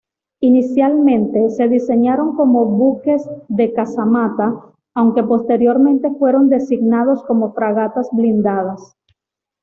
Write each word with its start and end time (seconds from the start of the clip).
Inicialmente, 0.39 1.51
se 1.51 1.67
diseñaron 1.67 2.35
como 2.35 2.65
buques 2.65 3.23
de 3.49 3.71
casamata, 3.71 4.59
aunque 4.95 5.21
posteriormente 5.21 6.09
fueron 6.17 6.49
designados 6.49 7.23
como 7.25 7.53
fragatas 7.53 8.09
blindadas. 8.11 8.97